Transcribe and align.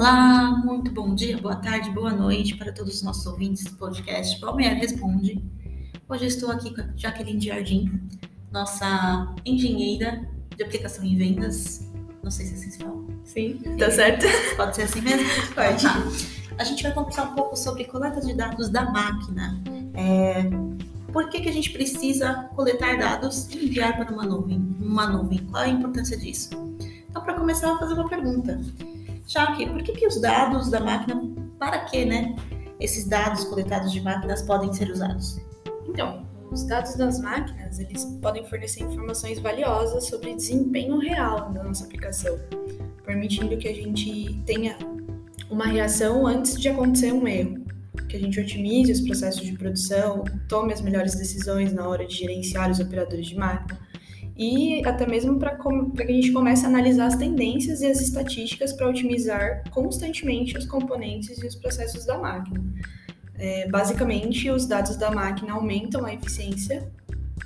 Olá, 0.00 0.50
muito 0.64 0.90
bom 0.90 1.14
dia, 1.14 1.36
boa 1.36 1.56
tarde, 1.56 1.90
boa 1.90 2.10
noite 2.10 2.56
para 2.56 2.72
todos 2.72 2.94
os 2.94 3.02
nossos 3.02 3.26
ouvintes 3.26 3.64
do 3.64 3.76
podcast 3.76 4.40
Palmeira 4.40 4.74
Responde. 4.74 5.44
Hoje 6.08 6.24
estou 6.24 6.50
aqui 6.50 6.74
com 6.74 6.80
a 6.80 6.86
Jaqueline 6.96 7.38
Jardim, 7.38 8.08
nossa 8.50 9.34
engenheira 9.44 10.26
de 10.56 10.62
aplicação 10.64 11.04
em 11.04 11.18
vendas. 11.18 11.86
Não 12.22 12.30
sei 12.30 12.46
se 12.46 12.54
assim 12.54 12.70
se 12.70 12.78
fala. 12.78 13.04
Sim, 13.24 13.60
tá 13.78 13.90
certo. 13.90 14.24
Pode 14.56 14.76
ser 14.76 14.84
assim 14.84 15.02
mesmo? 15.02 15.28
Pode. 15.54 15.82
Tá. 15.82 16.56
A 16.56 16.64
gente 16.64 16.82
vai 16.82 16.94
conversar 16.94 17.24
um 17.24 17.34
pouco 17.34 17.54
sobre 17.54 17.84
coleta 17.84 18.22
de 18.22 18.32
dados 18.32 18.70
da 18.70 18.90
máquina. 18.90 19.62
É, 19.92 20.44
por 21.12 21.28
que, 21.28 21.42
que 21.42 21.48
a 21.50 21.52
gente 21.52 21.72
precisa 21.72 22.48
coletar 22.56 22.96
dados 22.96 23.50
e 23.50 23.66
enviar 23.66 23.98
para 23.98 24.10
uma 24.10 24.24
nuvem? 24.24 24.66
Uma 24.80 25.10
nuvem. 25.10 25.40
Qual 25.40 25.62
é 25.62 25.66
a 25.66 25.68
importância 25.68 26.16
disso? 26.16 26.48
Então, 27.10 27.22
para 27.22 27.34
começar, 27.34 27.66
eu 27.66 27.72
vou 27.72 27.80
fazer 27.80 27.92
uma 27.92 28.08
pergunta. 28.08 28.58
Jaque, 29.30 29.64
por 29.64 29.80
que, 29.84 29.92
que 29.92 30.06
os 30.08 30.20
dados 30.20 30.70
da 30.70 30.80
máquina, 30.80 31.22
para 31.56 31.84
que, 31.84 32.04
né? 32.04 32.34
Esses 32.80 33.06
dados 33.06 33.44
coletados 33.44 33.92
de 33.92 34.00
máquinas 34.00 34.42
podem 34.42 34.72
ser 34.72 34.90
usados? 34.90 35.38
Então, 35.86 36.26
os 36.50 36.64
dados 36.64 36.96
das 36.96 37.20
máquinas, 37.20 37.78
eles 37.78 38.04
podem 38.20 38.44
fornecer 38.48 38.82
informações 38.82 39.38
valiosas 39.38 40.08
sobre 40.08 40.34
desempenho 40.34 40.98
real 40.98 41.48
da 41.52 41.62
nossa 41.62 41.84
aplicação, 41.84 42.40
permitindo 43.04 43.56
que 43.56 43.68
a 43.68 43.74
gente 43.74 44.42
tenha 44.46 44.76
uma 45.48 45.66
reação 45.66 46.26
antes 46.26 46.60
de 46.60 46.68
acontecer 46.68 47.12
um 47.12 47.28
erro 47.28 47.60
que 48.08 48.16
a 48.16 48.20
gente 48.20 48.40
otimize 48.40 48.90
os 48.90 49.00
processos 49.00 49.46
de 49.46 49.52
produção, 49.52 50.24
tome 50.48 50.72
as 50.72 50.80
melhores 50.80 51.14
decisões 51.14 51.72
na 51.72 51.88
hora 51.88 52.04
de 52.04 52.16
gerenciar 52.16 52.68
os 52.68 52.80
operadores 52.80 53.26
de 53.26 53.36
máquina 53.36 53.78
e 54.40 54.82
até 54.86 55.06
mesmo 55.06 55.38
para 55.38 55.54
que 55.54 56.02
a 56.02 56.06
gente 56.06 56.32
comece 56.32 56.64
a 56.64 56.68
analisar 56.70 57.08
as 57.08 57.16
tendências 57.16 57.82
e 57.82 57.86
as 57.86 58.00
estatísticas 58.00 58.72
para 58.72 58.88
otimizar 58.88 59.62
constantemente 59.68 60.56
os 60.56 60.64
componentes 60.64 61.36
e 61.42 61.46
os 61.46 61.54
processos 61.54 62.06
da 62.06 62.16
máquina. 62.16 62.64
É, 63.38 63.68
basicamente, 63.68 64.48
os 64.48 64.64
dados 64.64 64.96
da 64.96 65.10
máquina 65.10 65.52
aumentam 65.52 66.06
a 66.06 66.14
eficiência 66.14 66.90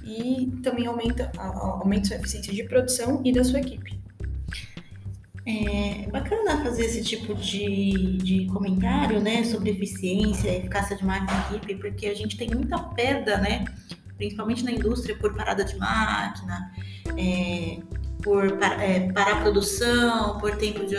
e 0.05 0.53
também 0.63 0.87
aumenta, 0.87 1.33
aumenta 1.37 2.15
a 2.15 2.17
eficiência 2.17 2.53
de 2.53 2.63
produção 2.63 3.21
e 3.25 3.33
da 3.33 3.43
sua 3.43 3.59
equipe. 3.59 3.99
É 5.45 6.09
bacana 6.13 6.63
fazer 6.63 6.85
esse 6.85 7.03
tipo 7.03 7.35
de, 7.35 8.19
de 8.19 8.47
comentário, 8.47 9.21
né, 9.21 9.43
sobre 9.43 9.71
eficiência, 9.71 10.49
eficácia 10.49 10.97
de 10.97 11.05
máquina 11.05 11.45
e 11.51 11.57
equipe, 11.57 11.75
porque 11.75 12.07
a 12.07 12.15
gente 12.15 12.37
tem 12.37 12.49
muita 12.51 12.79
perda, 12.79 13.39
né, 13.39 13.65
principalmente 14.17 14.65
na 14.65 14.73
indústria, 14.73 15.17
por 15.17 15.35
parada 15.35 15.65
de 15.65 15.77
máquina, 15.77 16.73
é, 17.17 17.79
por 18.23 18.47
é, 18.81 19.13
parar 19.13 19.33
a 19.33 19.41
produção, 19.43 20.39
por 20.39 20.57
tempo 20.57 20.87
de 20.87 20.97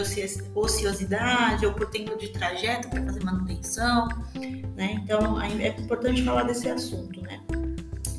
ociosidade 0.54 1.66
ou 1.66 1.74
por 1.74 1.88
tempo 1.90 2.16
de 2.18 2.30
trajeto 2.30 2.90
para 2.90 3.04
fazer 3.04 3.24
manutenção, 3.24 4.08
né? 4.76 5.02
Então 5.04 5.42
é 5.42 5.70
importante 5.70 6.24
falar 6.24 6.44
desse 6.44 6.70
assunto, 6.70 7.20
né? 7.22 7.42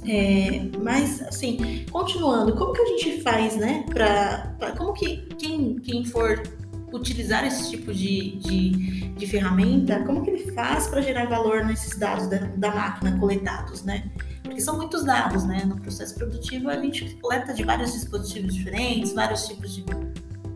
É, 0.09 0.71
mas, 0.83 1.21
assim, 1.23 1.85
continuando, 1.91 2.55
como 2.55 2.73
que 2.73 2.81
a 2.81 2.87
gente 2.87 3.23
faz, 3.23 3.57
né? 3.57 3.85
Pra, 3.91 4.55
pra 4.59 4.73
como 4.73 4.93
que 4.93 5.27
quem, 5.37 5.77
quem 5.81 6.05
for 6.05 6.41
utilizar 6.97 7.47
esse 7.47 7.71
tipo 7.71 7.93
de, 7.93 8.37
de, 8.39 8.71
de 9.11 9.27
ferramenta, 9.27 10.03
como 10.05 10.23
que 10.25 10.31
ele 10.31 10.53
faz 10.53 10.87
para 10.89 11.01
gerar 11.01 11.27
valor 11.27 11.65
nesses 11.65 11.99
dados 11.99 12.27
da, 12.29 12.39
da 12.39 12.75
máquina 12.75 13.19
coletados, 13.19 13.83
né? 13.85 14.11
Porque 14.43 14.61
são 14.61 14.77
muitos 14.77 15.05
dados, 15.05 15.45
né? 15.45 15.65
No 15.65 15.81
processo 15.81 16.15
produtivo 16.15 16.69
a 16.69 16.81
gente 16.81 17.17
coleta 17.17 17.53
de 17.53 17.65
vários 17.65 17.93
dispositivos 17.93 18.55
diferentes, 18.55 19.13
vários 19.13 19.47
tipos 19.47 19.75
de 19.75 19.85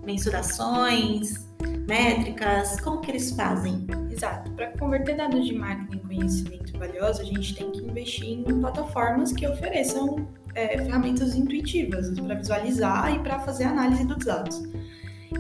mensurações, 0.04 1.46
métricas, 1.86 2.80
como 2.80 3.00
que 3.00 3.10
eles 3.10 3.32
fazem? 3.32 3.86
Exato. 4.10 4.50
Para 4.52 4.68
converter 4.78 5.16
dados 5.16 5.46
de 5.46 5.54
máquina 5.54 5.94
em 5.94 5.98
conhecimento 5.98 6.78
valioso, 6.78 7.20
a 7.20 7.24
gente 7.24 7.54
tem 7.54 7.70
que 7.70 7.80
investir 7.80 8.28
em 8.28 8.60
plataformas 8.60 9.32
que 9.32 9.46
ofereçam 9.46 10.28
é, 10.54 10.78
ferramentas 10.78 11.34
intuitivas 11.34 12.10
para 12.18 12.34
visualizar 12.34 13.14
e 13.14 13.18
para 13.20 13.40
fazer 13.40 13.64
análise 13.64 14.04
dos 14.04 14.24
dados. 14.24 14.62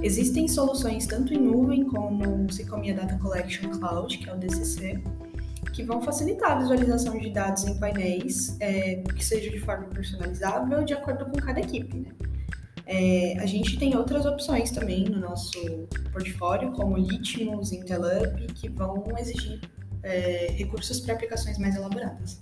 Existem 0.02 0.46
soluções 0.48 1.06
tanto 1.06 1.34
em 1.34 1.38
nuvem 1.38 1.84
como 1.84 2.46
o 2.46 2.52
Sycomia 2.52 2.94
Data 2.94 3.18
Collection 3.18 3.68
Cloud, 3.70 4.18
que 4.18 4.28
é 4.28 4.34
o 4.34 4.38
DCC, 4.38 5.02
que 5.72 5.82
vão 5.82 6.00
facilitar 6.00 6.52
a 6.52 6.58
visualização 6.60 7.18
de 7.18 7.30
dados 7.30 7.64
em 7.64 7.78
painéis, 7.78 8.56
é, 8.60 8.96
que 8.96 9.24
seja 9.24 9.50
de 9.50 9.58
forma 9.58 9.86
personalizável 9.86 10.84
de 10.84 10.94
acordo 10.94 11.26
com 11.26 11.32
cada 11.32 11.60
equipe. 11.60 11.98
Né? 11.98 12.10
É, 12.86 13.38
a 13.38 13.46
gente 13.46 13.78
tem 13.78 13.96
outras 13.96 14.26
opções 14.26 14.70
também 14.70 15.04
no 15.04 15.20
nosso 15.20 15.88
portfólio, 16.12 16.72
como 16.72 16.96
Litmus, 16.96 17.72
IntelUp, 17.72 18.52
que 18.54 18.68
vão 18.68 19.04
exigir 19.18 19.60
é, 20.02 20.52
recursos 20.56 21.00
para 21.00 21.14
aplicações 21.14 21.58
mais 21.58 21.76
elaboradas. 21.76 22.40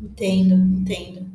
Entendo, 0.00 0.54
entendo. 0.54 1.26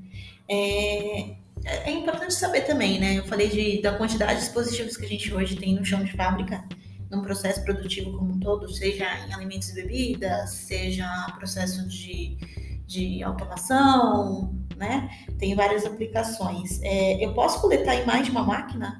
É, 0.49 1.35
é 1.65 1.91
importante 1.91 2.33
saber 2.33 2.61
também, 2.61 2.99
né? 2.99 3.17
Eu 3.17 3.25
falei 3.25 3.49
de, 3.49 3.81
da 3.81 3.97
quantidade 3.97 4.35
de 4.35 4.39
dispositivos 4.41 4.95
que 4.95 5.05
a 5.05 5.09
gente 5.09 5.33
hoje 5.33 5.55
tem 5.55 5.73
no 5.73 5.83
chão 5.83 6.03
de 6.03 6.11
fábrica, 6.13 6.63
num 7.09 7.21
processo 7.21 7.63
produtivo 7.63 8.17
como 8.17 8.33
um 8.33 8.39
todo, 8.39 8.71
seja 8.71 9.05
em 9.27 9.33
alimentos 9.33 9.69
e 9.69 9.75
bebidas, 9.75 10.51
seja 10.51 11.07
processo 11.37 11.87
de, 11.87 12.37
de 12.85 13.23
automação, 13.23 14.53
né? 14.77 15.09
Tem 15.39 15.55
várias 15.55 15.85
aplicações. 15.85 16.79
É, 16.83 17.23
eu 17.23 17.33
posso 17.33 17.59
coletar 17.61 17.95
em 17.95 18.05
mais 18.05 18.25
de 18.25 18.31
uma 18.31 18.43
máquina? 18.43 18.97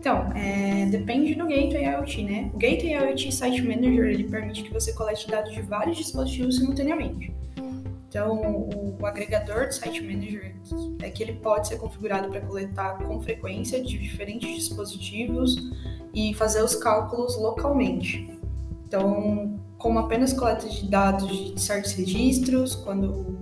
Então, 0.00 0.32
é, 0.34 0.86
depende 0.86 1.34
do 1.34 1.46
Gateway 1.46 1.84
IoT, 1.84 2.22
né? 2.24 2.50
O 2.52 2.58
Gateway 2.58 2.92
IoT 2.92 3.32
Site 3.32 3.62
Manager 3.62 4.04
ele 4.06 4.24
permite 4.24 4.62
que 4.62 4.72
você 4.72 4.92
colete 4.92 5.28
dados 5.28 5.52
de 5.52 5.62
vários 5.62 5.96
dispositivos 5.96 6.56
simultaneamente. 6.56 7.32
Então, 8.14 8.32
o, 8.32 8.96
o 9.00 9.06
agregador 9.06 9.66
do 9.66 9.74
Site 9.74 10.00
Manager 10.00 10.54
é 11.02 11.10
que 11.10 11.20
ele 11.20 11.32
pode 11.32 11.66
ser 11.66 11.78
configurado 11.78 12.28
para 12.28 12.40
coletar 12.42 12.96
com 12.98 13.20
frequência 13.20 13.82
de 13.82 13.98
diferentes 13.98 14.54
dispositivos 14.54 15.56
e 16.14 16.32
fazer 16.34 16.62
os 16.62 16.76
cálculos 16.76 17.36
localmente. 17.36 18.38
Então, 18.86 19.58
como 19.78 19.98
apenas 19.98 20.32
coleta 20.32 20.68
de 20.68 20.88
dados 20.88 21.26
de 21.26 21.60
certos 21.60 21.90
registros, 21.90 22.76
quando 22.76 23.36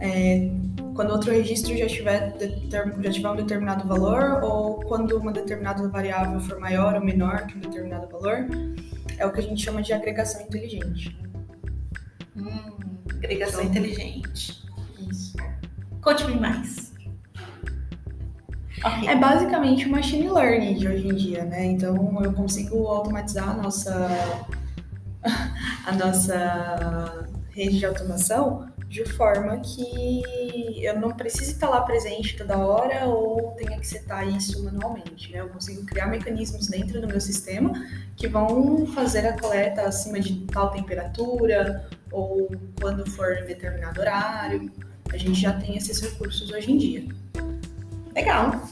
é, 0.00 0.50
quando 0.92 1.12
outro 1.12 1.30
registro 1.30 1.76
já 1.76 1.86
tiver, 1.86 2.36
já 3.00 3.10
tiver 3.12 3.30
um 3.30 3.36
determinado 3.36 3.86
valor 3.86 4.42
ou 4.42 4.80
quando 4.80 5.16
uma 5.16 5.30
determinada 5.30 5.88
variável 5.88 6.40
for 6.40 6.58
maior 6.58 6.96
ou 6.96 7.04
menor 7.04 7.46
que 7.46 7.56
um 7.56 7.60
determinado 7.60 8.08
valor, 8.08 8.48
é 9.16 9.24
o 9.24 9.32
que 9.32 9.38
a 9.38 9.42
gente 9.44 9.62
chama 9.62 9.80
de 9.80 9.92
agregação 9.92 10.42
inteligente. 10.42 11.16
Hum, 12.36 12.98
agregação 13.10 13.62
então, 13.62 13.70
inteligente. 13.70 14.62
Isso. 15.10 15.36
Conte-me 16.00 16.38
mais. 16.38 16.92
Okay. 18.78 19.08
É 19.08 19.16
basicamente 19.16 19.86
o 19.86 19.90
machine 19.90 20.28
learning 20.28 20.74
de 20.74 20.86
hoje 20.86 21.08
em 21.08 21.14
dia, 21.14 21.44
né? 21.44 21.64
Então 21.64 22.22
eu 22.22 22.32
consigo 22.32 22.86
automatizar 22.86 23.50
a 23.50 23.54
nossa 23.54 24.46
a 25.86 25.92
nossa 25.92 27.26
rede 27.50 27.78
de 27.78 27.86
automação 27.86 28.68
de 28.88 29.04
forma 29.04 29.58
que 29.58 30.22
eu 30.82 30.98
não 31.00 31.10
precise 31.10 31.52
estar 31.52 31.68
lá 31.68 31.80
presente 31.80 32.36
toda 32.36 32.56
hora 32.56 33.06
ou 33.06 33.52
tenha 33.52 33.78
que 33.78 33.86
setar 33.86 34.26
isso 34.28 34.64
manualmente. 34.64 35.32
Né? 35.32 35.40
Eu 35.40 35.48
consigo 35.48 35.84
criar 35.84 36.06
mecanismos 36.06 36.68
dentro 36.68 37.00
do 37.00 37.06
meu 37.06 37.20
sistema 37.20 37.72
que 38.14 38.28
vão 38.28 38.86
fazer 38.86 39.26
a 39.26 39.38
coleta 39.38 39.82
acima 39.82 40.20
de 40.20 40.46
tal 40.46 40.70
temperatura 40.70 41.88
ou 42.12 42.50
quando 42.80 43.08
for 43.10 43.38
em 43.38 43.46
determinado 43.46 44.00
horário. 44.00 44.70
A 45.12 45.16
gente 45.16 45.40
já 45.40 45.52
tem 45.52 45.76
esses 45.76 46.00
recursos 46.00 46.50
hoje 46.50 46.72
em 46.72 46.78
dia. 46.78 47.04
Legal. 48.14 48.62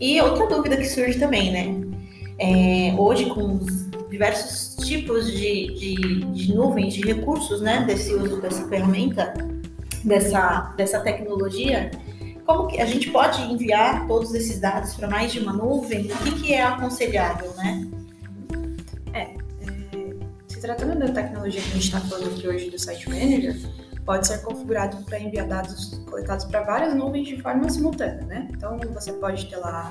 E 0.00 0.20
outra 0.20 0.46
dúvida 0.46 0.76
que 0.76 0.84
surge 0.84 1.18
também, 1.18 1.52
né? 1.52 1.94
É, 2.38 2.94
hoje, 2.98 3.26
com 3.26 3.54
os 3.54 3.88
diversos 4.10 4.76
tipos 4.84 5.30
de, 5.30 5.74
de, 5.74 6.24
de 6.24 6.54
nuvens, 6.54 6.94
de 6.94 7.02
recursos, 7.02 7.60
né, 7.60 7.84
desse 7.84 8.12
uso 8.14 8.40
dessa 8.40 8.68
ferramenta, 8.68 9.34
dessa, 10.04 10.72
dessa 10.76 11.00
tecnologia, 11.00 11.90
como 12.44 12.66
que 12.66 12.80
a 12.80 12.86
gente 12.86 13.10
pode 13.10 13.40
enviar 13.42 14.06
todos 14.06 14.34
esses 14.34 14.60
dados 14.60 14.94
para 14.94 15.08
mais 15.08 15.32
de 15.32 15.40
uma 15.40 15.52
nuvem? 15.52 16.12
O 16.12 16.16
que, 16.18 16.30
que 16.42 16.52
é 16.52 16.62
aconselhável, 16.62 17.52
né? 17.56 17.88
É, 19.12 19.43
tratando 20.64 20.98
da 20.98 21.08
tecnologia 21.12 21.60
que 21.60 21.68
a 21.68 21.72
gente 21.74 21.84
está 21.84 22.00
falando 22.00 22.28
aqui 22.28 22.48
hoje 22.48 22.70
do 22.70 22.78
Site 22.78 23.06
Manager, 23.10 23.54
pode 24.02 24.26
ser 24.26 24.38
configurado 24.38 24.96
para 25.04 25.20
enviar 25.20 25.46
dados 25.46 26.00
coletados 26.08 26.46
para 26.46 26.62
várias 26.62 26.94
nuvens 26.94 27.28
de 27.28 27.42
forma 27.42 27.68
simultânea, 27.68 28.24
né? 28.24 28.48
Então, 28.50 28.78
você 28.94 29.12
pode 29.12 29.44
ter 29.46 29.58
lá 29.58 29.90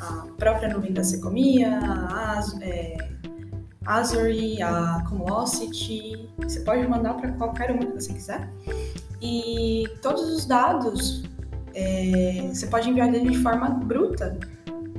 a 0.00 0.26
própria 0.38 0.72
nuvem 0.72 0.94
da 0.94 1.04
Secomia, 1.04 1.78
a, 1.78 2.42
é, 2.62 2.96
Azure, 3.84 4.62
a 4.62 5.04
Cumulocity, 5.06 6.30
você 6.38 6.60
pode 6.60 6.88
mandar 6.88 7.14
para 7.14 7.30
qualquer 7.32 7.70
uma 7.70 7.84
que 7.84 7.92
você 7.92 8.12
quiser. 8.14 8.48
E 9.20 9.84
todos 10.00 10.22
os 10.30 10.46
dados 10.46 11.22
é, 11.74 12.48
você 12.50 12.66
pode 12.66 12.88
enviar 12.88 13.12
ele 13.14 13.28
de 13.28 13.38
forma 13.42 13.68
bruta, 13.68 14.38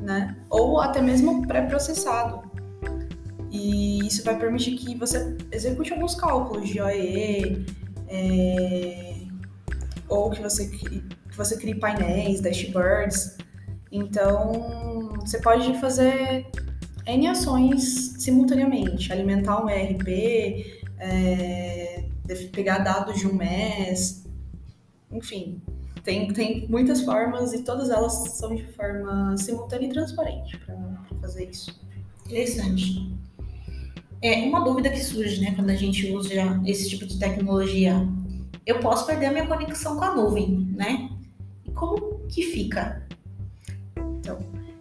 né? 0.04 0.36
Ou 0.52 0.80
até 0.80 1.02
mesmo 1.02 1.48
pré-processado. 1.48 2.45
E 3.56 4.06
isso 4.06 4.22
vai 4.24 4.38
permitir 4.38 4.76
que 4.76 4.96
você 4.96 5.38
execute 5.50 5.94
alguns 5.94 6.14
cálculos 6.16 6.68
de 6.68 6.82
OEE, 6.82 7.66
é, 8.10 9.16
ou 10.10 10.30
que 10.30 10.42
você, 10.42 10.68
que 10.68 11.02
você 11.36 11.56
crie 11.56 11.76
painéis, 11.76 12.42
dashboards. 12.42 13.38
Então, 13.90 15.14
você 15.22 15.40
pode 15.40 15.80
fazer 15.80 16.46
N 17.06 17.28
ações 17.28 18.16
simultaneamente, 18.20 19.14
alimentar 19.14 19.64
um 19.64 19.70
ERP, 19.70 20.76
é, 21.00 22.04
pegar 22.52 22.80
dados 22.80 23.18
de 23.18 23.28
um 23.28 23.34
mês, 23.34 24.26
enfim, 25.10 25.62
tem, 26.04 26.28
tem 26.34 26.68
muitas 26.68 27.02
formas 27.02 27.54
e 27.54 27.64
todas 27.64 27.90
elas 27.90 28.14
são 28.38 28.54
de 28.54 28.66
forma 28.74 29.38
simultânea 29.38 29.88
e 29.88 29.90
transparente 29.90 30.58
para 30.60 30.76
fazer 31.22 31.50
isso. 31.50 31.80
Interessante. 32.26 33.15
É 34.26 34.44
uma 34.44 34.62
dúvida 34.62 34.90
que 34.90 35.00
surge, 35.00 35.40
né, 35.40 35.54
quando 35.56 35.70
a 35.70 35.76
gente 35.76 36.12
usa 36.12 36.32
esse 36.66 36.90
tipo 36.90 37.06
de 37.06 37.20
tecnologia. 37.20 38.08
Eu 38.66 38.80
posso 38.80 39.06
perder 39.06 39.28
a 39.28 39.32
minha 39.32 39.46
conexão 39.46 39.98
com 39.98 40.04
a 40.04 40.16
nuvem, 40.16 40.68
né? 40.76 41.12
E 41.64 41.70
como 41.70 42.22
que 42.28 42.42
fica? 42.42 43.06
Então, 43.96 44.40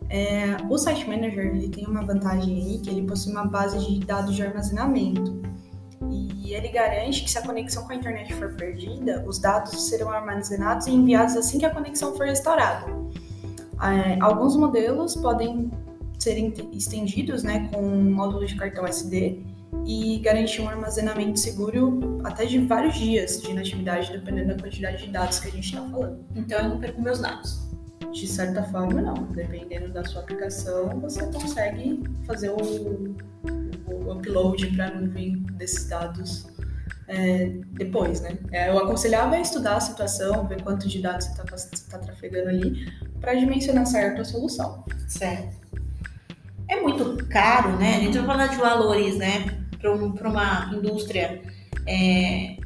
é, 0.09 0.57
o 0.71 0.79
Site 0.79 1.07
Manager 1.07 1.55
ele 1.55 1.69
tem 1.69 1.87
uma 1.87 2.03
vantagem 2.03 2.57
aí 2.57 2.79
que 2.79 2.89
ele 2.89 3.03
possui 3.03 3.33
uma 3.33 3.47
base 3.47 3.79
de 3.79 4.01
dados 4.07 4.35
de 4.35 4.43
armazenamento 4.43 5.43
e 6.11 6.55
ele 6.55 6.69
garante 6.69 7.23
que 7.23 7.31
se 7.31 7.37
a 7.37 7.43
conexão 7.43 7.85
com 7.85 7.93
a 7.93 7.97
internet 7.97 8.33
for 8.33 8.55
perdida, 8.55 9.23
os 9.27 9.39
dados 9.39 9.89
serão 9.89 10.11
armazenados 10.11 10.87
e 10.87 10.91
enviados 10.93 11.37
assim 11.37 11.59
que 11.59 11.67
a 11.67 11.71
conexão 11.71 12.17
for 12.17 12.25
restaurada. 12.25 12.87
É, 13.83 14.19
alguns 14.23 14.57
modelos 14.57 15.15
podem 15.17 15.71
ser 16.19 16.39
estendidos 16.73 17.43
né, 17.43 17.69
com 17.73 17.83
um 17.83 18.13
módulo 18.13 18.47
de 18.47 18.55
cartão 18.55 18.87
SD 18.87 19.43
e 19.87 20.19
garantir 20.21 20.63
um 20.63 20.69
armazenamento 20.69 21.39
seguro 21.39 22.21
até 22.25 22.47
de 22.47 22.59
vários 22.59 22.95
dias 22.97 23.43
de 23.43 23.51
inatividade, 23.51 24.13
dependendo 24.13 24.55
da 24.55 24.63
quantidade 24.63 25.05
de 25.05 25.11
dados 25.11 25.39
que 25.39 25.49
a 25.49 25.51
gente 25.51 25.65
está 25.65 25.83
falando. 25.89 26.25
Então 26.35 26.59
eu 26.59 26.69
não 26.71 26.81
perco 26.81 27.03
meus 27.03 27.21
dados. 27.21 27.69
De 28.13 28.27
certa 28.29 28.63
forma, 28.65 29.03
não. 29.03 29.15
Dependendo 29.33 29.93
da 29.93 30.05
sua 30.05 30.23
aplicação, 30.23 31.01
você 31.01 31.27
consegue 31.33 32.03
fazer 32.27 32.51
o, 32.51 33.17
o 33.93 34.13
upload 34.13 34.69
para 34.69 34.87
a 34.87 34.95
nuvem 34.95 35.43
desses 35.55 35.89
dados 35.89 36.47
é, 37.09 37.59
depois, 37.73 38.21
né? 38.21 38.39
É, 38.53 38.71
eu 38.71 38.79
aconselhava 38.79 39.35
a 39.35 39.41
estudar 39.41 39.77
a 39.77 39.81
situação, 39.81 40.47
ver 40.47 40.63
quanto 40.63 40.89
de 40.89 41.03
dados 41.03 41.27
você 41.51 41.75
está 41.75 41.99
tá 41.99 42.05
trafegando 42.05 42.49
ali, 42.49 42.87
para 43.21 43.35
dimensionar 43.35 43.87
certo 43.87 44.23
a 44.23 44.25
solução. 44.25 44.85
Certo. 45.09 45.64
Muito 46.85 47.27
caro, 47.29 47.77
né? 47.77 47.97
A 47.97 48.01
gente 48.01 48.19
vai 48.19 48.27
falar 48.27 48.47
de 48.49 48.57
valores, 48.57 49.17
né? 49.17 49.47
Para 49.81 49.93
um, 49.93 50.13
uma 50.13 50.71
indústria 50.75 51.43
é, 51.87 52.57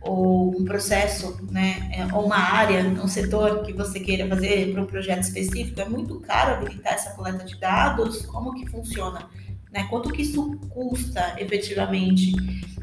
ou 0.00 0.56
um 0.56 0.64
processo, 0.64 1.36
né, 1.50 1.90
é, 1.92 2.14
ou 2.14 2.26
uma 2.26 2.36
área, 2.36 2.82
um 2.84 3.08
setor 3.08 3.62
que 3.62 3.72
você 3.72 3.98
queira 3.98 4.28
fazer 4.28 4.72
para 4.72 4.82
um 4.82 4.86
projeto 4.86 5.22
específico, 5.22 5.80
é 5.80 5.88
muito 5.88 6.20
caro 6.20 6.54
habilitar 6.54 6.92
essa 6.92 7.10
coleta 7.14 7.44
de 7.44 7.58
dados? 7.58 8.26
Como 8.26 8.54
que 8.54 8.66
funciona? 8.66 9.28
Né? 9.72 9.86
Quanto 9.90 10.10
que 10.10 10.22
isso 10.22 10.56
custa 10.68 11.34
efetivamente? 11.38 12.32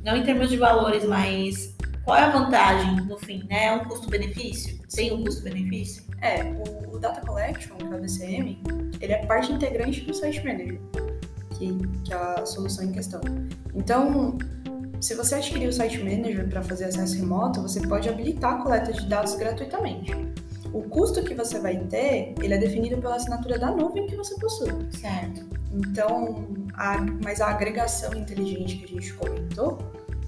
Não 0.03 0.17
em 0.17 0.23
termos 0.23 0.49
de 0.49 0.57
valores, 0.57 1.05
mas 1.05 1.75
qual 2.03 2.17
é 2.17 2.23
a 2.23 2.29
vantagem 2.29 2.95
no 3.05 3.17
fim? 3.17 3.43
Né? 3.47 3.67
É 3.67 3.71
um 3.73 3.85
custo-benefício? 3.85 4.79
Tem 4.93 5.13
um 5.13 5.23
custo-benefício? 5.23 6.03
É, 6.21 6.43
o, 6.43 6.95
o, 6.95 6.99
Data 6.99 7.21
Collection, 7.21 7.75
que 7.75 7.83
é 7.83 7.87
o 7.87 7.99
DCM, 7.99 8.61
ele 8.99 9.13
é 9.13 9.25
parte 9.25 9.51
integrante 9.51 10.01
do 10.01 10.13
Site 10.13 10.45
Manager, 10.45 10.79
que, 11.57 11.77
que 12.03 12.13
é 12.13 12.15
a 12.15 12.45
solução 12.45 12.85
em 12.85 12.91
questão. 12.91 13.21
Então, 13.73 14.37
se 14.99 15.15
você 15.15 15.35
adquirir 15.35 15.67
o 15.67 15.73
Site 15.73 15.97
Manager 15.97 16.47
para 16.47 16.61
fazer 16.61 16.85
acesso 16.85 17.17
remoto, 17.17 17.61
você 17.61 17.81
pode 17.81 18.07
habilitar 18.07 18.53
a 18.53 18.63
coleta 18.63 18.93
de 18.93 19.07
dados 19.07 19.33
gratuitamente. 19.35 20.11
O 20.71 20.83
custo 20.83 21.23
que 21.23 21.33
você 21.33 21.59
vai 21.59 21.77
ter, 21.85 22.35
ele 22.39 22.53
é 22.53 22.57
definido 22.57 23.01
pela 23.01 23.15
assinatura 23.15 23.57
da 23.57 23.71
nuvem 23.71 24.05
que 24.05 24.15
você 24.15 24.35
possui. 24.35 24.71
Certo. 24.91 25.43
Então, 25.73 26.47
a, 26.75 26.97
mas 27.23 27.41
a 27.41 27.47
agregação 27.47 28.13
inteligente 28.13 28.77
que 28.77 28.85
a 28.85 28.87
gente 28.87 29.13
comentou, 29.13 29.79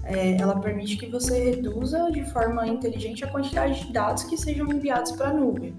é, 0.04 0.36
ela 0.40 0.58
permite 0.60 0.96
que 0.96 1.06
você 1.06 1.50
reduza 1.50 2.10
de 2.10 2.24
forma 2.30 2.66
inteligente 2.66 3.24
a 3.24 3.28
quantidade 3.28 3.86
de 3.86 3.92
dados 3.92 4.24
que 4.24 4.36
sejam 4.36 4.70
enviados 4.70 5.12
para 5.12 5.28
a 5.28 5.32
nuvem. 5.32 5.74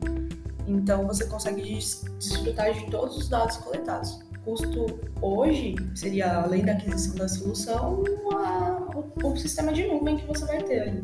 Então, 0.68 1.06
você 1.06 1.26
consegue 1.26 1.62
desfrutar 1.62 2.74
de 2.74 2.90
todos 2.90 3.18
os 3.18 3.30
dados 3.30 3.58
coletados 3.58 4.26
custo 4.46 5.00
hoje 5.20 5.76
seria, 5.96 6.44
além 6.44 6.64
da 6.64 6.74
aquisição 6.74 7.16
da 7.16 7.28
solução, 7.28 8.04
a, 8.32 8.80
o, 8.96 9.28
o, 9.28 9.36
sistema 9.36 9.74
de 9.74 9.88
nuvem 9.88 10.18
que 10.18 10.28
você 10.28 10.46
vai 10.46 10.62
ter 10.64 10.82
ali. 10.82 11.04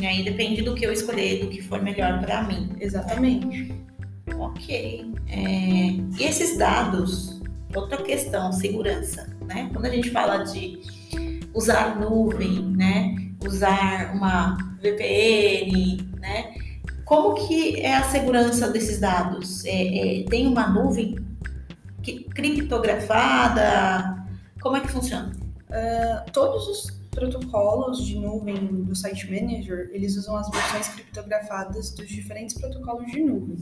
E 0.00 0.06
aí 0.06 0.22
depende 0.22 0.62
do 0.62 0.74
que 0.74 0.86
eu 0.86 0.92
escolher, 0.92 1.44
do 1.44 1.50
que 1.50 1.60
for 1.60 1.82
melhor 1.82 2.20
para 2.20 2.44
mim. 2.44 2.70
Exatamente. 2.78 3.74
Ok. 4.38 5.12
É, 5.28 5.36
e 5.36 6.22
esses 6.22 6.56
dados, 6.56 7.40
outra 7.74 8.00
questão, 8.02 8.52
segurança, 8.52 9.28
né? 9.46 9.68
Quando 9.72 9.86
a 9.86 9.90
gente 9.90 10.10
fala 10.10 10.44
de 10.44 10.80
usar 11.54 11.98
nuvem, 11.98 12.62
né? 12.76 13.14
Usar 13.46 14.14
uma 14.14 14.56
VPN, 14.80 15.96
né? 16.18 16.54
Como 17.04 17.34
que 17.34 17.80
é 17.80 17.96
a 17.96 18.04
segurança 18.04 18.70
desses 18.70 19.00
dados? 19.00 19.64
É, 19.64 20.20
é, 20.20 20.24
tem 20.24 20.46
uma 20.46 20.68
nuvem 20.68 21.16
criptografada? 22.34 24.24
Como 24.60 24.76
é 24.76 24.80
que 24.80 24.88
funciona? 24.88 25.32
Uh, 25.68 26.30
todos 26.32 26.66
os 26.68 27.00
protocolos 27.10 28.06
de 28.06 28.16
nuvem 28.16 28.84
do 28.84 28.94
Site 28.94 29.30
Manager, 29.30 29.90
eles 29.92 30.16
usam 30.16 30.36
as 30.36 30.48
versões 30.50 30.88
criptografadas 30.88 31.90
dos 31.90 32.08
diferentes 32.08 32.56
protocolos 32.58 33.10
de 33.10 33.20
nuvem. 33.20 33.58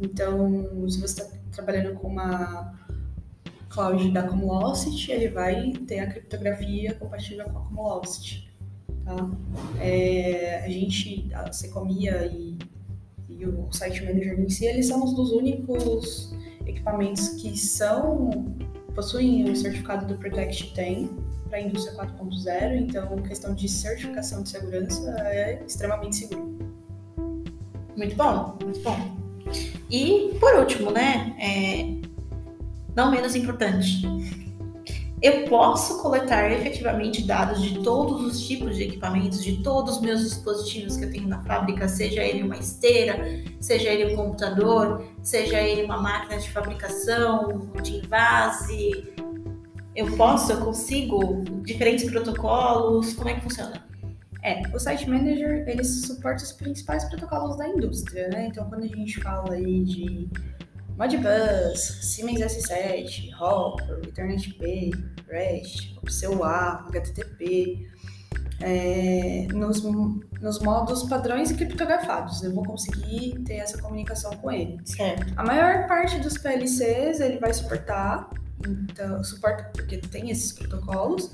Então, 0.00 0.88
se 0.88 1.00
você 1.00 1.22
está 1.22 1.36
trabalhando 1.52 1.94
com 1.94 2.08
uma 2.08 2.72
cloud 3.68 4.10
da 4.10 4.22
Cumulocity, 4.22 5.12
ele 5.12 5.28
vai 5.28 5.72
ter 5.86 6.00
a 6.00 6.06
criptografia 6.06 6.94
compatível 6.94 7.44
com 7.46 7.58
a 7.58 7.62
Cumulocity. 7.62 8.50
Tá? 9.04 9.30
É, 9.80 10.64
a 10.64 10.68
gente, 10.68 11.28
a 11.34 11.52
Secomia 11.52 12.26
e, 12.26 12.58
e 13.28 13.46
o 13.46 13.68
Site 13.70 14.04
Manager 14.04 14.40
em 14.40 14.48
si, 14.48 14.66
eles 14.66 14.86
são 14.86 15.04
os 15.04 15.14
dos 15.14 15.32
únicos 15.32 16.34
equipamentos 16.66 17.28
que 17.28 17.56
são 17.56 18.30
possuem 18.94 19.50
o 19.50 19.54
certificado 19.54 20.06
do 20.06 20.18
Protect 20.18 20.74
10 20.74 21.10
para 21.48 21.58
a 21.58 21.60
indústria 21.60 21.94
4.0, 21.96 22.80
então 22.80 23.16
questão 23.18 23.54
de 23.54 23.68
certificação 23.68 24.42
de 24.42 24.48
segurança 24.48 25.10
é 25.20 25.62
extremamente 25.64 26.16
seguro. 26.16 26.56
Muito 27.94 28.16
bom, 28.16 28.56
muito 28.64 28.80
bom. 28.80 29.16
E 29.90 30.36
por 30.40 30.54
último, 30.56 30.90
né, 30.90 31.36
é, 31.38 32.05
não 32.96 33.10
menos 33.10 33.36
importante, 33.36 34.02
eu 35.22 35.44
posso 35.44 36.02
coletar 36.02 36.50
efetivamente 36.50 37.22
dados 37.22 37.62
de 37.62 37.82
todos 37.82 38.22
os 38.22 38.46
tipos 38.46 38.76
de 38.76 38.84
equipamentos, 38.84 39.42
de 39.42 39.62
todos 39.62 39.96
os 39.96 40.02
meus 40.02 40.22
dispositivos 40.22 40.96
que 40.96 41.04
eu 41.04 41.10
tenho 41.10 41.28
na 41.28 41.42
fábrica, 41.42 41.88
seja 41.88 42.22
ele 42.22 42.42
uma 42.42 42.56
esteira, 42.56 43.18
seja 43.60 43.90
ele 43.90 44.12
um 44.12 44.16
computador, 44.16 45.04
seja 45.22 45.60
ele 45.60 45.84
uma 45.84 45.98
máquina 45.98 46.38
de 46.38 46.50
fabricação, 46.50 47.70
de 47.82 47.96
invase. 47.96 49.14
Eu 49.94 50.14
posso, 50.16 50.52
eu 50.52 50.60
consigo 50.60 51.42
diferentes 51.62 52.04
protocolos, 52.10 53.14
como 53.14 53.30
é 53.30 53.34
que 53.34 53.40
funciona? 53.40 53.86
É, 54.42 54.62
o 54.72 54.78
Site 54.78 55.08
Manager, 55.08 55.66
ele 55.66 55.82
suporta 55.82 56.44
os 56.44 56.52
principais 56.52 57.04
protocolos 57.06 57.56
da 57.56 57.68
indústria, 57.68 58.28
né? 58.28 58.46
Então, 58.46 58.68
quando 58.68 58.84
a 58.84 58.86
gente 58.86 59.20
fala 59.20 59.54
aí 59.54 59.82
de 59.82 60.28
Modbus, 60.96 61.80
Siemens 62.00 62.40
S7, 62.40 63.30
Hopper, 63.38 64.00
EtherNetP, 64.02 64.92
REST, 65.28 65.94
OPC-UA, 65.98 66.86
HTTP, 66.88 67.86
é, 68.60 69.46
nos, 69.52 69.82
nos 69.82 70.58
modos 70.60 71.02
padrões 71.02 71.50
e 71.50 71.54
criptografados. 71.54 72.42
Eu 72.42 72.54
vou 72.54 72.64
conseguir 72.64 73.38
ter 73.44 73.56
essa 73.56 73.80
comunicação 73.80 74.30
com 74.38 74.50
ele. 74.50 74.80
Certo. 74.84 75.34
A 75.36 75.44
maior 75.44 75.86
parte 75.86 76.18
dos 76.20 76.38
PLCs 76.38 77.20
ele 77.20 77.38
vai 77.38 77.52
suportar, 77.52 78.30
então 78.66 79.22
suporta 79.22 79.70
porque 79.74 79.98
tem 79.98 80.30
esses 80.30 80.52
protocolos. 80.52 81.30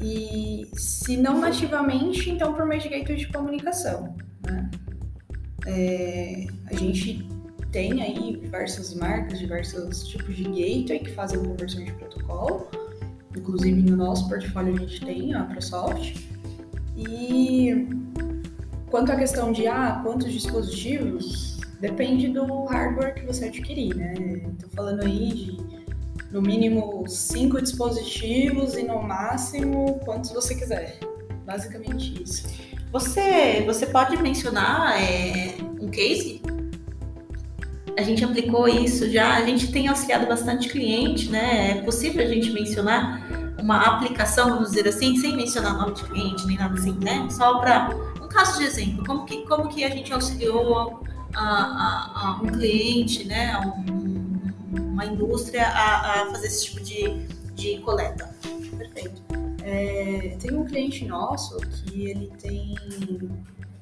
E 0.00 0.70
se 0.72 1.18
não 1.18 1.38
nativamente, 1.38 2.30
então 2.30 2.54
por 2.54 2.64
meio 2.64 2.80
de 2.80 2.88
gateway 2.88 3.18
de 3.18 3.28
comunicação. 3.30 4.16
Né? 4.46 4.70
É, 5.66 6.46
a 6.70 6.74
gente 6.74 7.28
tem 7.72 8.02
aí 8.02 8.36
diversas 8.36 8.94
marcas, 8.94 9.38
diversos 9.38 10.06
tipos 10.08 10.36
de 10.36 10.44
gateway 10.44 10.98
que 11.00 11.10
fazem 11.10 11.42
conversão 11.42 11.84
de 11.84 11.92
protocolo. 11.92 12.68
Inclusive 13.36 13.82
no 13.82 13.96
nosso 13.96 14.28
portfólio 14.28 14.74
a 14.74 14.78
gente 14.78 15.04
tem 15.04 15.34
a 15.34 15.44
Microsoft. 15.44 16.16
E 16.96 17.88
quanto 18.90 19.12
à 19.12 19.16
questão 19.16 19.52
de 19.52 19.66
ah, 19.66 20.00
quantos 20.02 20.32
dispositivos, 20.32 21.58
depende 21.80 22.28
do 22.28 22.64
hardware 22.64 23.14
que 23.14 23.24
você 23.24 23.46
adquirir, 23.46 23.94
né? 23.94 24.14
Estou 24.52 24.70
falando 24.70 25.04
aí 25.04 25.28
de 25.28 25.80
no 26.30 26.40
mínimo 26.40 27.04
cinco 27.08 27.60
dispositivos 27.60 28.74
e 28.74 28.84
no 28.84 29.02
máximo 29.02 29.98
quantos 30.04 30.30
você 30.30 30.54
quiser. 30.54 30.98
Basicamente 31.44 32.22
isso. 32.22 32.46
Você, 32.92 33.62
você 33.66 33.86
pode 33.86 34.20
mencionar 34.20 35.00
é, 35.00 35.56
um 35.80 35.88
case? 35.88 36.40
A 38.00 38.02
gente 38.02 38.24
aplicou 38.24 38.66
isso 38.66 39.10
já, 39.10 39.36
a 39.36 39.44
gente 39.44 39.70
tem 39.70 39.86
auxiliado 39.86 40.24
bastante 40.26 40.70
cliente, 40.70 41.28
né? 41.28 41.72
É 41.72 41.82
possível 41.82 42.24
a 42.24 42.26
gente 42.26 42.50
mencionar 42.50 43.20
uma 43.60 43.76
aplicação, 43.76 44.48
vamos 44.48 44.70
dizer 44.70 44.88
assim, 44.88 45.18
sem 45.18 45.36
mencionar 45.36 45.76
nome 45.76 45.92
de 45.92 46.04
cliente 46.04 46.46
nem 46.46 46.56
nada 46.56 46.78
assim, 46.78 46.92
né? 46.98 47.28
Só 47.30 47.58
para 47.58 47.90
um 48.22 48.26
caso 48.26 48.56
de 48.56 48.64
exemplo, 48.64 49.04
como 49.04 49.26
que, 49.26 49.46
como 49.46 49.68
que 49.68 49.84
a 49.84 49.90
gente 49.90 50.10
auxiliou 50.14 51.04
a, 51.34 51.44
a, 51.44 52.28
a 52.28 52.40
um 52.42 52.46
cliente, 52.46 53.24
né? 53.24 53.54
Um, 53.58 54.40
uma 54.78 55.04
indústria 55.04 55.66
a, 55.66 56.22
a, 56.22 56.26
fazer 56.30 56.46
esse 56.46 56.70
tipo 56.70 56.82
de, 56.82 57.26
de 57.52 57.80
coleta. 57.80 58.34
Perfeito. 58.78 59.20
É, 59.62 60.38
tem 60.40 60.56
um 60.56 60.64
cliente 60.64 61.04
nosso 61.04 61.58
que 61.58 62.06
ele 62.06 62.32
tem 62.40 62.74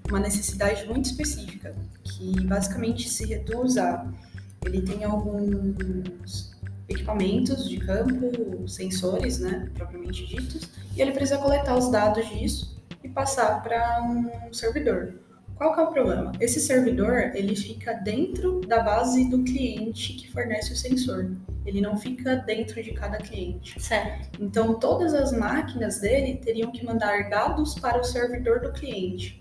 uma 0.08 0.20
necessidade 0.20 0.86
muito 0.86 1.06
específica, 1.06 1.74
que 2.02 2.40
basicamente 2.44 3.08
se 3.08 3.26
reduz 3.26 3.76
a 3.76 4.06
ele 4.64 4.82
tem 4.82 5.04
alguns 5.04 6.52
equipamentos 6.88 7.68
de 7.68 7.78
campo, 7.78 8.66
sensores, 8.66 9.38
né, 9.38 9.70
propriamente 9.74 10.26
ditos, 10.26 10.68
e 10.96 11.00
ele 11.00 11.12
precisa 11.12 11.38
coletar 11.38 11.76
os 11.76 11.90
dados 11.90 12.28
disso 12.28 12.82
e 13.02 13.08
passar 13.08 13.62
para 13.62 14.02
um 14.02 14.52
servidor. 14.52 15.14
Qual 15.54 15.74
que 15.74 15.80
é 15.80 15.82
o 15.82 15.92
problema? 15.92 16.32
Esse 16.38 16.60
servidor, 16.60 17.32
ele 17.34 17.56
fica 17.56 17.92
dentro 17.92 18.60
da 18.60 18.80
base 18.80 19.28
do 19.28 19.42
cliente 19.42 20.12
que 20.12 20.30
fornece 20.30 20.72
o 20.72 20.76
sensor. 20.76 21.32
Ele 21.66 21.80
não 21.80 21.96
fica 21.96 22.36
dentro 22.36 22.80
de 22.80 22.92
cada 22.92 23.18
cliente. 23.18 23.80
Certo. 23.82 24.40
Então, 24.40 24.78
todas 24.78 25.12
as 25.12 25.32
máquinas 25.32 25.98
dele 25.98 26.36
teriam 26.36 26.70
que 26.70 26.84
mandar 26.84 27.28
dados 27.28 27.74
para 27.74 27.98
o 27.98 28.04
servidor 28.04 28.60
do 28.60 28.72
cliente. 28.72 29.37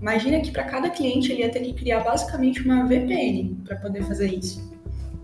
Imagina 0.00 0.40
que 0.40 0.50
para 0.50 0.64
cada 0.64 0.90
cliente 0.90 1.32
ele 1.32 1.42
ia 1.42 1.50
ter 1.50 1.60
que 1.60 1.72
criar 1.72 2.00
basicamente 2.00 2.62
uma 2.62 2.86
VPN 2.86 3.56
para 3.64 3.76
poder 3.76 4.02
fazer 4.04 4.26
isso 4.26 4.74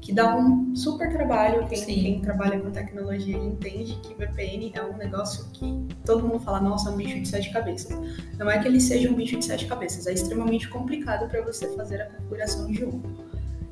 que 0.00 0.12
dá 0.12 0.34
um 0.34 0.74
super 0.74 1.12
trabalho. 1.12 1.66
Quem, 1.68 1.84
quem, 1.84 2.20
trabalha 2.20 2.58
com 2.58 2.70
tecnologia 2.70 3.36
entende 3.36 3.98
que 4.02 4.14
VPN 4.14 4.72
é 4.74 4.82
um 4.82 4.96
negócio 4.96 5.46
que 5.52 5.86
todo 6.04 6.26
mundo 6.26 6.40
fala, 6.40 6.60
nossa, 6.60 6.88
é 6.88 6.92
um 6.92 6.96
bicho 6.96 7.20
de 7.20 7.28
sete 7.28 7.52
cabeças. 7.52 7.96
Não 8.38 8.50
é 8.50 8.58
que 8.58 8.66
ele 8.66 8.80
seja 8.80 9.10
um 9.10 9.14
bicho 9.14 9.38
de 9.38 9.44
sete 9.44 9.66
cabeças, 9.66 10.06
é 10.06 10.12
extremamente 10.12 10.68
complicado 10.68 11.28
para 11.28 11.42
você 11.42 11.68
fazer 11.76 12.02
a 12.02 12.06
configuração 12.06 12.66
de 12.70 12.84
um. 12.84 13.02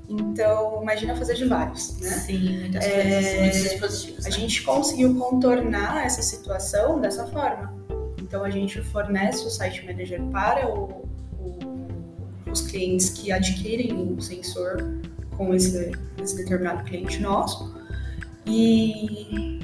Então, 0.08 0.82
imagina 0.82 1.14
fazer 1.16 1.34
de 1.34 1.44
vários, 1.44 1.98
né? 2.00 2.10
Sim, 2.10 2.60
muitas 2.60 2.84
é, 2.84 3.02
coisas, 3.02 3.40
muitos 3.40 3.62
dispositivos. 3.62 4.26
A 4.26 4.28
né? 4.28 4.34
gente 4.36 4.62
conseguiu 4.62 5.14
contornar 5.16 6.06
essa 6.06 6.22
situação 6.22 7.00
dessa 7.00 7.26
forma. 7.26 7.77
Então, 8.28 8.44
a 8.44 8.50
gente 8.50 8.82
fornece 8.82 9.46
o 9.46 9.50
Site 9.50 9.86
Manager 9.86 10.22
para 10.24 10.68
o, 10.68 11.08
o, 11.40 11.58
os 12.52 12.60
clientes 12.60 13.08
que 13.08 13.32
adquirem 13.32 13.90
o 13.94 14.20
sensor 14.20 15.00
com 15.34 15.54
esse, 15.54 15.92
esse 16.22 16.36
determinado 16.36 16.84
cliente 16.84 17.22
nosso 17.22 17.74
e 18.44 19.60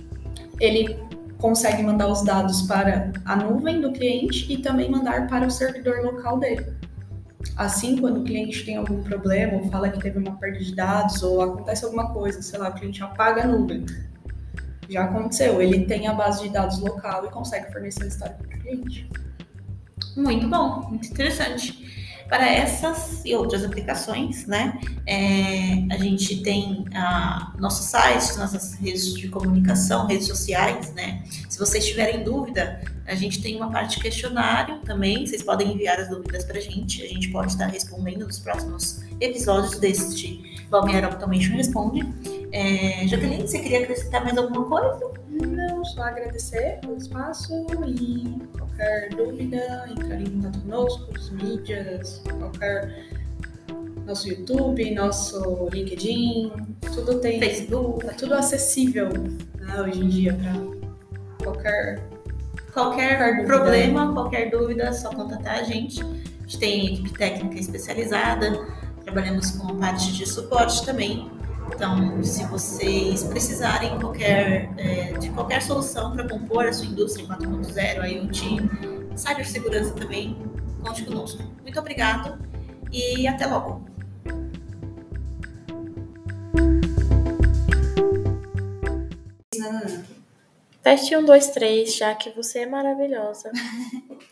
ele 0.59 0.99
consegue 1.37 1.83
mandar 1.83 2.09
os 2.09 2.23
dados 2.23 2.62
para 2.62 3.12
a 3.26 3.37
nuvem 3.37 3.83
do 3.83 3.92
cliente 3.92 4.50
e 4.50 4.59
também 4.59 4.90
mandar 4.90 5.26
para 5.28 5.47
o 5.47 5.50
servidor 5.50 6.02
local 6.02 6.38
dele. 6.38 6.73
Assim, 7.56 7.99
quando 7.99 8.21
o 8.21 8.25
cliente 8.25 8.64
tem 8.64 8.76
algum 8.76 9.02
problema, 9.02 9.59
ou 9.59 9.71
fala 9.71 9.90
que 9.90 10.00
teve 10.00 10.18
uma 10.18 10.37
perda 10.37 10.59
de 10.59 10.75
dados, 10.75 11.23
ou 11.23 11.42
acontece 11.42 11.85
alguma 11.85 12.12
coisa, 12.12 12.40
sei 12.40 12.59
lá, 12.59 12.71
o 12.71 12.75
cliente 12.75 13.02
apaga 13.02 13.42
a 13.42 13.47
nuvem. 13.47 13.85
Já 14.88 15.05
aconteceu, 15.05 15.61
ele 15.61 15.87
tem 15.87 16.07
a 16.07 16.12
base 16.12 16.43
de 16.43 16.49
dados 16.50 16.79
local 16.79 17.25
e 17.26 17.31
consegue 17.31 17.73
fornecer 17.73 18.05
o 18.05 18.09
histórico 18.09 18.45
para 18.45 18.57
o 18.57 18.61
cliente. 18.61 19.09
Muito 20.17 20.49
bom, 20.49 20.88
muito 20.88 21.09
interessante. 21.09 21.83
Para 22.29 22.50
essas 22.50 23.23
e 23.25 23.35
outras 23.35 23.64
aplicações, 23.64 24.47
né? 24.47 24.81
É, 25.07 25.85
a 25.91 25.99
gente 25.99 26.43
tem 26.43 26.85
a, 26.95 27.53
nosso 27.59 27.83
site, 27.83 28.38
nossas 28.38 28.75
redes 28.75 29.14
de 29.14 29.29
comunicação, 29.29 30.07
redes 30.07 30.26
sociais, 30.26 30.93
né? 30.95 31.23
Se 31.49 31.59
vocês 31.59 31.85
tiverem 31.87 32.25
dúvida, 32.25 32.81
a 33.07 33.14
gente 33.14 33.43
tem 33.43 33.57
uma 33.57 33.71
parte 33.71 33.97
de 33.97 34.03
questionário 34.03 34.79
também. 34.81 35.26
Vocês 35.26 35.43
podem 35.43 35.73
enviar 35.73 36.00
as 36.00 36.09
dúvidas 36.09 36.45
para 36.45 36.59
a 36.59 36.61
gente. 36.61 37.03
A 37.03 37.07
gente 37.07 37.29
pode 37.29 37.53
estar 37.53 37.67
respondendo 37.67 38.26
nos 38.26 38.38
próximos 38.38 39.03
episódios 39.21 39.79
deste 39.79 40.67
Balneário 40.71 41.09
Automation 41.09 41.57
Responde. 41.57 42.00
É, 42.55 43.05
Jaqueline, 43.09 43.43
você 43.43 43.59
queria 43.59 43.81
acrescentar 43.81 44.23
mais 44.23 44.39
alguma 44.39 44.65
coisa? 44.65 45.11
Não, 45.29 45.85
só 45.85 46.03
agradecer 46.03 46.79
pelo 46.81 46.97
espaço 46.97 47.67
e 47.85 48.41
qualquer 48.57 49.09
dúvida, 49.11 49.87
entrar 49.91 50.21
em 50.21 50.31
contato 50.31 50.61
conosco, 50.61 51.13
os 51.19 51.31
mídias, 51.31 52.23
qualquer 52.39 53.09
nosso 54.07 54.29
YouTube, 54.29 54.95
nosso 54.95 55.69
LinkedIn, 55.73 56.53
tudo 56.95 57.19
tem. 57.19 57.41
Facebook. 57.41 58.07
Tá 58.07 58.13
tudo 58.13 58.35
acessível 58.35 59.09
né, 59.09 59.83
hoje 59.83 60.01
em 60.01 60.09
dia 60.09 60.35
para 60.35 60.53
qualquer. 61.43 62.09
Qualquer, 62.73 63.19
qualquer 63.19 63.47
problema, 63.47 64.13
qualquer 64.13 64.51
dúvida, 64.51 64.85
é 64.85 64.93
só 64.93 65.11
contatar 65.11 65.59
a 65.59 65.63
gente. 65.65 66.01
A 66.01 66.43
gente 66.43 66.59
tem 66.61 66.95
equipe 66.95 67.19
técnica 67.19 67.59
especializada, 67.59 68.65
trabalhamos 69.03 69.51
com 69.51 69.77
parte 69.77 70.13
de 70.13 70.25
suporte 70.25 70.87
também. 70.87 71.35
Então, 71.73 72.23
se 72.23 72.44
vocês 72.47 73.25
precisarem 73.25 73.99
qualquer, 73.99 74.71
é, 74.76 75.12
de 75.18 75.30
qualquer 75.30 75.62
solução 75.62 76.12
para 76.12 76.28
compor 76.28 76.66
a 76.66 76.73
sua 76.73 76.87
indústria 76.87 77.26
4.0, 77.26 78.04
IoT, 78.04 79.16
cibersegurança 79.16 79.92
também, 79.94 80.37
conte 80.83 81.04
conosco. 81.04 81.42
Muito 81.62 81.78
obrigado 81.78 82.38
e 82.92 83.26
até 83.26 83.47
logo! 83.47 83.85
Teste 90.83 91.16
1, 91.16 91.25
2, 91.25 91.49
3, 91.49 91.97
já 91.97 92.14
que 92.14 92.28
você 92.30 92.61
é 92.61 92.66
maravilhosa. 92.66 93.50